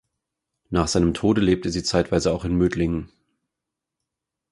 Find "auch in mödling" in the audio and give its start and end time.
2.33-3.11